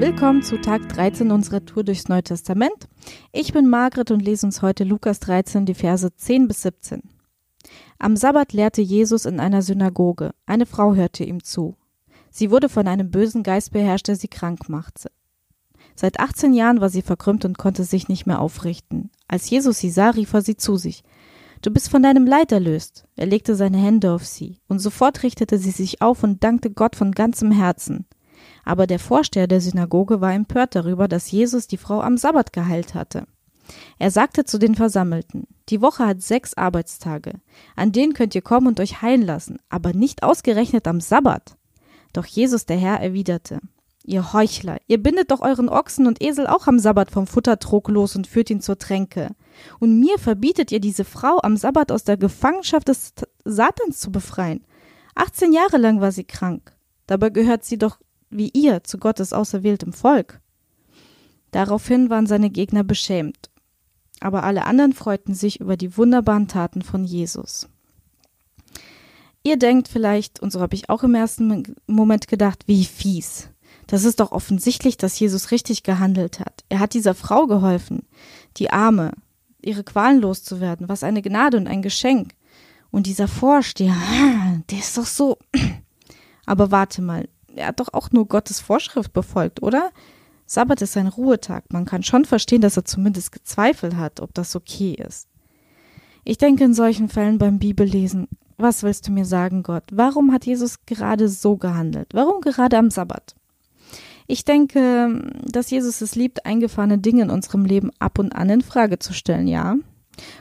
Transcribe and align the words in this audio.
Willkommen 0.00 0.42
zu 0.42 0.60
Tag 0.60 0.88
13 0.88 1.30
unserer 1.30 1.64
Tour 1.64 1.84
durchs 1.84 2.08
Neue 2.08 2.24
Testament. 2.24 2.88
Ich 3.32 3.52
bin 3.52 3.68
Margret 3.68 4.10
und 4.10 4.20
lese 4.20 4.44
uns 4.44 4.60
heute 4.60 4.82
Lukas 4.82 5.20
13, 5.20 5.66
die 5.66 5.74
Verse 5.74 6.12
10 6.14 6.48
bis 6.48 6.62
17. 6.62 7.02
Am 8.00 8.16
Sabbat 8.16 8.52
lehrte 8.52 8.82
Jesus 8.82 9.24
in 9.24 9.38
einer 9.38 9.62
Synagoge. 9.62 10.32
Eine 10.46 10.66
Frau 10.66 10.96
hörte 10.96 11.22
ihm 11.22 11.44
zu. 11.44 11.76
Sie 12.30 12.50
wurde 12.50 12.68
von 12.68 12.88
einem 12.88 13.12
bösen 13.12 13.44
Geist 13.44 13.70
beherrscht, 13.70 14.08
der 14.08 14.16
sie 14.16 14.26
krank 14.26 14.68
machte. 14.68 15.12
Seit 15.94 16.18
18 16.18 16.54
Jahren 16.54 16.80
war 16.80 16.88
sie 16.88 17.02
verkrümmt 17.02 17.44
und 17.44 17.56
konnte 17.56 17.84
sich 17.84 18.08
nicht 18.08 18.26
mehr 18.26 18.40
aufrichten. 18.40 19.10
Als 19.28 19.48
Jesus 19.48 19.78
sie 19.78 19.90
sah, 19.90 20.10
rief 20.10 20.32
er 20.34 20.42
sie 20.42 20.56
zu 20.56 20.76
sich. 20.76 21.04
Du 21.62 21.70
bist 21.70 21.88
von 21.88 22.02
deinem 22.02 22.26
Leid 22.26 22.50
erlöst. 22.50 23.06
Er 23.14 23.26
legte 23.26 23.54
seine 23.54 23.78
Hände 23.78 24.12
auf 24.12 24.26
sie, 24.26 24.58
und 24.66 24.80
sofort 24.80 25.22
richtete 25.22 25.56
sie 25.56 25.70
sich 25.70 26.02
auf 26.02 26.24
und 26.24 26.42
dankte 26.42 26.70
Gott 26.70 26.96
von 26.96 27.12
ganzem 27.12 27.52
Herzen. 27.52 28.06
Aber 28.64 28.86
der 28.86 28.98
Vorsteher 28.98 29.46
der 29.46 29.60
Synagoge 29.60 30.20
war 30.20 30.32
empört 30.32 30.74
darüber, 30.74 31.08
dass 31.08 31.30
Jesus 31.30 31.66
die 31.66 31.76
Frau 31.76 32.00
am 32.00 32.16
Sabbat 32.16 32.52
geheilt 32.52 32.94
hatte. 32.94 33.26
Er 33.98 34.10
sagte 34.10 34.44
zu 34.44 34.58
den 34.58 34.74
Versammelten, 34.74 35.46
die 35.70 35.80
Woche 35.80 36.06
hat 36.06 36.22
sechs 36.22 36.54
Arbeitstage, 36.54 37.32
an 37.76 37.92
denen 37.92 38.12
könnt 38.12 38.34
ihr 38.34 38.42
kommen 38.42 38.66
und 38.66 38.80
euch 38.80 39.00
heilen 39.00 39.22
lassen, 39.22 39.58
aber 39.68 39.92
nicht 39.94 40.22
ausgerechnet 40.22 40.86
am 40.86 41.00
Sabbat. 41.00 41.56
Doch 42.12 42.26
Jesus 42.26 42.66
der 42.66 42.76
Herr 42.76 43.00
erwiderte, 43.00 43.60
Ihr 44.06 44.34
Heuchler, 44.34 44.76
ihr 44.86 45.02
bindet 45.02 45.30
doch 45.30 45.40
euren 45.40 45.70
Ochsen 45.70 46.06
und 46.06 46.22
Esel 46.22 46.46
auch 46.46 46.66
am 46.66 46.78
Sabbat 46.78 47.10
vom 47.10 47.26
Futtertrog 47.26 47.88
los 47.88 48.14
und 48.14 48.26
führt 48.26 48.50
ihn 48.50 48.60
zur 48.60 48.76
Tränke. 48.76 49.30
Und 49.80 49.98
mir 49.98 50.18
verbietet 50.18 50.70
ihr 50.72 50.80
diese 50.80 51.06
Frau 51.06 51.40
am 51.40 51.56
Sabbat 51.56 51.90
aus 51.90 52.04
der 52.04 52.18
Gefangenschaft 52.18 52.88
des 52.88 53.14
Satans 53.46 54.00
zu 54.00 54.12
befreien. 54.12 54.66
18 55.14 55.54
Jahre 55.54 55.78
lang 55.78 56.02
war 56.02 56.12
sie 56.12 56.24
krank. 56.24 56.76
Dabei 57.06 57.30
gehört 57.30 57.64
sie 57.64 57.78
doch 57.78 57.98
wie 58.36 58.50
ihr 58.52 58.84
zu 58.84 58.98
Gottes 58.98 59.32
auserwähltem 59.32 59.92
Volk. 59.92 60.40
Daraufhin 61.50 62.10
waren 62.10 62.26
seine 62.26 62.50
Gegner 62.50 62.84
beschämt. 62.84 63.50
Aber 64.20 64.44
alle 64.44 64.64
anderen 64.64 64.92
freuten 64.92 65.34
sich 65.34 65.60
über 65.60 65.76
die 65.76 65.96
wunderbaren 65.96 66.48
Taten 66.48 66.82
von 66.82 67.04
Jesus. 67.04 67.68
Ihr 69.42 69.58
denkt 69.58 69.88
vielleicht, 69.88 70.40
und 70.40 70.50
so 70.50 70.60
habe 70.60 70.74
ich 70.74 70.88
auch 70.88 71.02
im 71.02 71.14
ersten 71.14 71.74
Moment 71.86 72.28
gedacht, 72.28 72.64
wie 72.66 72.84
fies. 72.84 73.50
Das 73.86 74.04
ist 74.04 74.20
doch 74.20 74.32
offensichtlich, 74.32 74.96
dass 74.96 75.18
Jesus 75.18 75.50
richtig 75.50 75.82
gehandelt 75.82 76.40
hat. 76.40 76.64
Er 76.70 76.80
hat 76.80 76.94
dieser 76.94 77.14
Frau 77.14 77.46
geholfen, 77.46 78.06
die 78.56 78.70
Arme, 78.70 79.12
ihre 79.60 79.84
Qualen 79.84 80.20
loszuwerden. 80.20 80.88
Was 80.88 81.04
eine 81.04 81.22
Gnade 81.22 81.56
und 81.56 81.66
ein 81.66 81.82
Geschenk. 81.82 82.32
Und 82.90 83.06
dieser 83.06 83.28
Vorsteher, 83.28 83.94
der 84.70 84.78
ist 84.78 84.96
doch 84.96 85.06
so. 85.06 85.38
Aber 86.46 86.70
warte 86.70 87.02
mal, 87.02 87.28
er 87.56 87.68
hat 87.68 87.80
doch 87.80 87.92
auch 87.92 88.10
nur 88.10 88.26
Gottes 88.26 88.60
Vorschrift 88.60 89.12
befolgt, 89.12 89.62
oder? 89.62 89.90
Sabbat 90.46 90.82
ist 90.82 90.96
ein 90.96 91.08
Ruhetag. 91.08 91.72
Man 91.72 91.84
kann 91.86 92.02
schon 92.02 92.24
verstehen, 92.24 92.60
dass 92.60 92.76
er 92.76 92.84
zumindest 92.84 93.32
gezweifelt 93.32 93.96
hat, 93.96 94.20
ob 94.20 94.34
das 94.34 94.54
okay 94.54 94.92
ist. 94.92 95.28
Ich 96.24 96.38
denke 96.38 96.64
in 96.64 96.74
solchen 96.74 97.08
Fällen 97.08 97.38
beim 97.38 97.58
Bibellesen, 97.58 98.28
was 98.56 98.82
willst 98.82 99.08
du 99.08 99.12
mir 99.12 99.24
sagen, 99.24 99.62
Gott? 99.62 99.84
Warum 99.92 100.32
hat 100.32 100.46
Jesus 100.46 100.84
gerade 100.86 101.28
so 101.28 101.56
gehandelt? 101.56 102.08
Warum 102.12 102.40
gerade 102.40 102.78
am 102.78 102.90
Sabbat? 102.90 103.34
Ich 104.26 104.44
denke, 104.44 105.32
dass 105.44 105.70
Jesus 105.70 106.00
es 106.00 106.14
liebt, 106.14 106.46
eingefahrene 106.46 106.98
Dinge 106.98 107.22
in 107.22 107.30
unserem 107.30 107.64
Leben 107.64 107.90
ab 107.98 108.18
und 108.18 108.34
an 108.34 108.48
in 108.48 108.62
Frage 108.62 108.98
zu 108.98 109.12
stellen, 109.12 109.48
ja. 109.48 109.76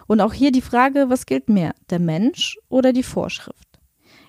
Und 0.08 0.22
auch 0.22 0.34
hier 0.34 0.52
die 0.52 0.62
Frage, 0.62 1.10
was 1.10 1.26
gilt 1.26 1.50
mehr, 1.50 1.74
der 1.90 2.00
Mensch 2.00 2.58
oder 2.70 2.94
die 2.94 3.04
Vorschrift? 3.04 3.63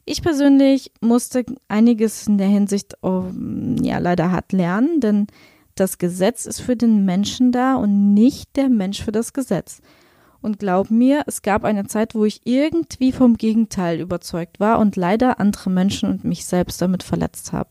Ich 0.04 0.22
persönlich 0.22 0.92
musste 1.00 1.44
einiges 1.68 2.26
in 2.26 2.36
der 2.38 2.48
Hinsicht 2.48 2.94
oh, 3.02 3.24
ja 3.80 3.98
leider 3.98 4.30
hart 4.30 4.52
lernen, 4.52 5.00
denn 5.00 5.26
das 5.74 5.98
Gesetz 5.98 6.46
ist 6.46 6.60
für 6.60 6.76
den 6.76 7.04
Menschen 7.04 7.52
da 7.52 7.74
und 7.74 8.14
nicht 8.14 8.56
der 8.56 8.68
Mensch 8.68 9.02
für 9.02 9.12
das 9.12 9.32
Gesetz. 9.32 9.80
Und 10.40 10.58
glaub 10.58 10.90
mir, 10.90 11.22
es 11.26 11.40
gab 11.40 11.64
eine 11.64 11.86
Zeit, 11.86 12.14
wo 12.14 12.26
ich 12.26 12.42
irgendwie 12.44 13.12
vom 13.12 13.38
Gegenteil 13.38 13.98
überzeugt 13.98 14.60
war 14.60 14.78
und 14.78 14.94
leider 14.94 15.40
andere 15.40 15.70
Menschen 15.70 16.10
und 16.10 16.24
mich 16.24 16.44
selbst 16.44 16.82
damit 16.82 17.02
verletzt 17.02 17.52
habe. 17.52 17.70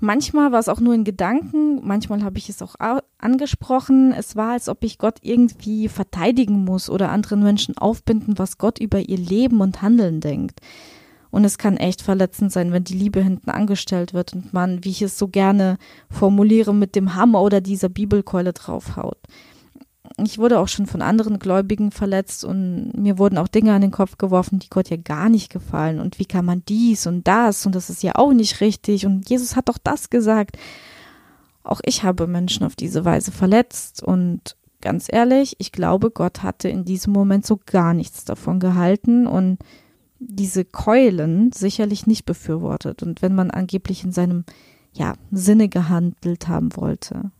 Manchmal 0.00 0.52
war 0.52 0.60
es 0.60 0.68
auch 0.68 0.78
nur 0.78 0.94
in 0.94 1.02
Gedanken, 1.02 1.80
manchmal 1.84 2.22
habe 2.22 2.38
ich 2.38 2.48
es 2.48 2.62
auch 2.62 2.76
angesprochen. 3.18 4.12
Es 4.12 4.36
war, 4.36 4.52
als 4.52 4.68
ob 4.68 4.84
ich 4.84 4.98
Gott 4.98 5.18
irgendwie 5.22 5.88
verteidigen 5.88 6.64
muss 6.64 6.88
oder 6.88 7.10
anderen 7.10 7.42
Menschen 7.42 7.76
aufbinden, 7.76 8.38
was 8.38 8.58
Gott 8.58 8.78
über 8.78 9.00
ihr 9.00 9.18
Leben 9.18 9.60
und 9.60 9.82
Handeln 9.82 10.20
denkt. 10.20 10.60
Und 11.30 11.44
es 11.44 11.58
kann 11.58 11.76
echt 11.76 12.00
verletzend 12.00 12.52
sein, 12.52 12.72
wenn 12.72 12.84
die 12.84 12.96
Liebe 12.96 13.20
hinten 13.20 13.50
angestellt 13.50 14.14
wird 14.14 14.32
und 14.34 14.54
man, 14.54 14.84
wie 14.84 14.90
ich 14.90 15.02
es 15.02 15.18
so 15.18 15.28
gerne 15.28 15.78
formuliere, 16.08 16.72
mit 16.72 16.94
dem 16.94 17.14
Hammer 17.14 17.42
oder 17.42 17.60
dieser 17.60 17.88
Bibelkeule 17.88 18.52
draufhaut 18.52 19.18
ich 20.26 20.38
wurde 20.38 20.58
auch 20.58 20.68
schon 20.68 20.86
von 20.86 21.02
anderen 21.02 21.38
Gläubigen 21.38 21.90
verletzt 21.90 22.44
und 22.44 22.92
mir 22.96 23.18
wurden 23.18 23.38
auch 23.38 23.48
Dinge 23.48 23.72
an 23.72 23.82
den 23.82 23.90
Kopf 23.90 24.18
geworfen, 24.18 24.58
die 24.58 24.68
Gott 24.68 24.90
ja 24.90 24.96
gar 24.96 25.28
nicht 25.28 25.50
gefallen. 25.50 26.00
Und 26.00 26.18
wie 26.18 26.24
kann 26.24 26.44
man 26.44 26.62
dies 26.68 27.06
und 27.06 27.28
das 27.28 27.66
und 27.66 27.74
das 27.74 27.90
ist 27.90 28.02
ja 28.02 28.16
auch 28.16 28.32
nicht 28.32 28.60
richtig 28.60 29.06
und 29.06 29.28
Jesus 29.28 29.54
hat 29.54 29.68
doch 29.68 29.78
das 29.78 30.10
gesagt. 30.10 30.58
Auch 31.62 31.80
ich 31.84 32.02
habe 32.02 32.26
Menschen 32.26 32.64
auf 32.64 32.76
diese 32.76 33.04
Weise 33.04 33.30
verletzt 33.30 34.02
und 34.02 34.56
ganz 34.80 35.06
ehrlich, 35.10 35.56
ich 35.58 35.72
glaube, 35.72 36.10
Gott 36.10 36.42
hatte 36.42 36.68
in 36.68 36.84
diesem 36.84 37.12
Moment 37.12 37.44
so 37.46 37.60
gar 37.66 37.94
nichts 37.94 38.24
davon 38.24 38.58
gehalten 38.58 39.26
und 39.26 39.58
diese 40.18 40.64
Keulen 40.64 41.52
sicherlich 41.52 42.06
nicht 42.06 42.24
befürwortet 42.24 43.02
und 43.02 43.22
wenn 43.22 43.34
man 43.34 43.50
angeblich 43.50 44.02
in 44.02 44.12
seinem 44.12 44.44
ja, 44.92 45.14
Sinne 45.30 45.68
gehandelt 45.68 46.48
haben 46.48 46.74
wollte. 46.76 47.30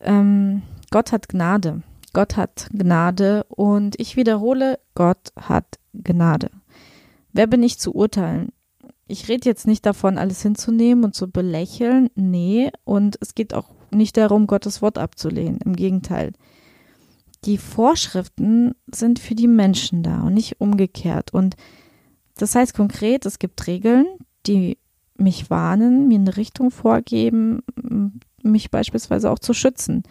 Ähm, 0.00 0.62
Gott 0.90 1.12
hat 1.12 1.28
Gnade. 1.28 1.82
Gott 2.12 2.36
hat 2.36 2.68
Gnade 2.72 3.44
und 3.44 3.98
ich 4.00 4.16
wiederhole, 4.16 4.78
Gott 4.94 5.32
hat 5.36 5.78
Gnade. 5.94 6.50
Wer 7.32 7.46
bin 7.46 7.62
ich 7.62 7.78
zu 7.78 7.94
urteilen? 7.94 8.52
Ich 9.06 9.28
rede 9.28 9.48
jetzt 9.48 9.66
nicht 9.66 9.86
davon, 9.86 10.18
alles 10.18 10.42
hinzunehmen 10.42 11.04
und 11.04 11.14
zu 11.14 11.30
belächeln. 11.30 12.10
Nee, 12.14 12.70
und 12.84 13.16
es 13.20 13.34
geht 13.34 13.54
auch 13.54 13.68
nicht 13.90 14.16
darum, 14.16 14.46
Gottes 14.46 14.82
Wort 14.82 14.98
abzulehnen. 14.98 15.58
Im 15.64 15.74
Gegenteil. 15.74 16.32
Die 17.44 17.58
Vorschriften 17.58 18.74
sind 18.92 19.18
für 19.18 19.34
die 19.34 19.48
Menschen 19.48 20.02
da 20.02 20.22
und 20.22 20.34
nicht 20.34 20.60
umgekehrt. 20.60 21.32
Und 21.32 21.56
das 22.36 22.54
heißt 22.54 22.74
konkret, 22.74 23.26
es 23.26 23.38
gibt 23.38 23.66
Regeln, 23.66 24.06
die 24.46 24.78
mich 25.16 25.50
warnen, 25.50 26.08
mir 26.08 26.18
eine 26.18 26.36
Richtung 26.36 26.70
vorgeben, 26.70 27.62
mich 28.42 28.70
beispielsweise 28.70 29.30
auch 29.30 29.38
zu 29.38 29.54
schützen. 29.54 30.02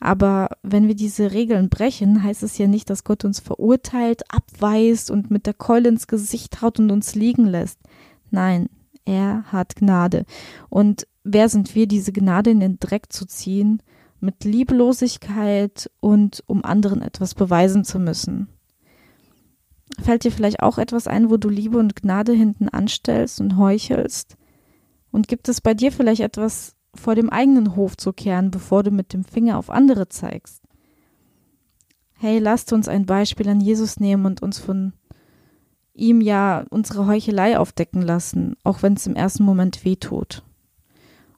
Aber 0.00 0.50
wenn 0.62 0.86
wir 0.86 0.94
diese 0.94 1.32
Regeln 1.32 1.68
brechen, 1.68 2.22
heißt 2.22 2.42
es 2.42 2.56
ja 2.58 2.68
nicht, 2.68 2.88
dass 2.88 3.04
Gott 3.04 3.24
uns 3.24 3.40
verurteilt, 3.40 4.22
abweist 4.32 5.10
und 5.10 5.30
mit 5.30 5.46
der 5.46 5.54
Keule 5.54 5.88
ins 5.88 6.06
Gesicht 6.06 6.62
haut 6.62 6.78
und 6.78 6.90
uns 6.90 7.14
liegen 7.14 7.46
lässt. 7.46 7.80
Nein, 8.30 8.68
er 9.04 9.44
hat 9.44 9.76
Gnade. 9.76 10.24
Und 10.68 11.06
wer 11.24 11.48
sind 11.48 11.74
wir, 11.74 11.86
diese 11.86 12.12
Gnade 12.12 12.50
in 12.50 12.60
den 12.60 12.78
Dreck 12.78 13.12
zu 13.12 13.26
ziehen, 13.26 13.82
mit 14.20 14.44
Lieblosigkeit 14.44 15.90
und 16.00 16.42
um 16.46 16.64
anderen 16.64 17.02
etwas 17.02 17.34
beweisen 17.34 17.84
zu 17.84 17.98
müssen? 17.98 18.48
Fällt 20.00 20.24
dir 20.24 20.30
vielleicht 20.30 20.60
auch 20.60 20.78
etwas 20.78 21.08
ein, 21.08 21.30
wo 21.30 21.38
du 21.38 21.48
Liebe 21.48 21.78
und 21.78 21.96
Gnade 21.96 22.32
hinten 22.32 22.68
anstellst 22.68 23.40
und 23.40 23.56
heuchelst? 23.56 24.36
Und 25.10 25.26
gibt 25.26 25.48
es 25.48 25.60
bei 25.60 25.74
dir 25.74 25.90
vielleicht 25.90 26.20
etwas, 26.20 26.76
vor 26.98 27.14
dem 27.14 27.30
eigenen 27.30 27.76
Hof 27.76 27.96
zu 27.96 28.12
kehren, 28.12 28.50
bevor 28.50 28.82
du 28.82 28.90
mit 28.90 29.12
dem 29.12 29.24
Finger 29.24 29.58
auf 29.58 29.70
andere 29.70 30.08
zeigst. 30.08 30.62
Hey, 32.14 32.38
lasst 32.38 32.72
uns 32.72 32.88
ein 32.88 33.06
Beispiel 33.06 33.48
an 33.48 33.60
Jesus 33.60 34.00
nehmen 34.00 34.26
und 34.26 34.42
uns 34.42 34.58
von 34.58 34.92
ihm 35.94 36.20
ja 36.20 36.64
unsere 36.70 37.06
Heuchelei 37.06 37.58
aufdecken 37.58 38.02
lassen, 38.02 38.56
auch 38.64 38.82
wenn 38.82 38.94
es 38.94 39.06
im 39.06 39.16
ersten 39.16 39.44
Moment 39.44 39.84
weh 39.84 39.96
tut. 39.96 40.42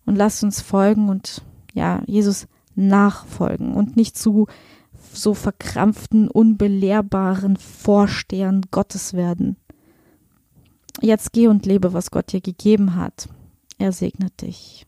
Und 0.06 0.16
lasst 0.16 0.42
uns 0.42 0.60
folgen 0.60 1.08
und 1.08 1.42
ja, 1.74 2.02
Jesus 2.06 2.46
nachfolgen 2.74 3.74
und 3.74 3.96
nicht 3.96 4.16
zu 4.16 4.46
so 5.12 5.34
verkrampften, 5.34 6.28
unbelehrbaren 6.28 7.56
Vorstehern 7.56 8.62
Gottes 8.70 9.14
werden. 9.14 9.56
Jetzt 11.00 11.32
geh 11.32 11.48
und 11.48 11.66
lebe, 11.66 11.92
was 11.92 12.10
Gott 12.10 12.32
dir 12.32 12.40
gegeben 12.40 12.94
hat. 12.96 13.28
Er 13.78 13.92
segnet 13.92 14.42
dich. 14.42 14.86